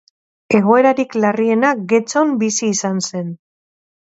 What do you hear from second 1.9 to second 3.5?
Getxon bizi izan zen.